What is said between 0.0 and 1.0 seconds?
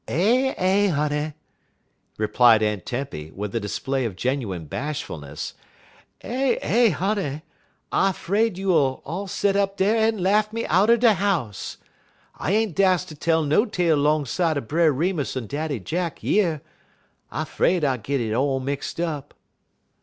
"Eh eh,